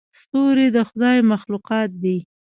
ستوري 0.19 0.67
د 0.75 0.77
خدای 0.89 1.17
مخلوقات 1.31 1.89
دي. 2.03 2.17